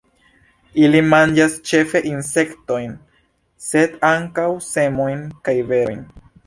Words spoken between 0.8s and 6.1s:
Ili manĝas ĉefe insektojn, sed ankaŭ semojn kaj berojn.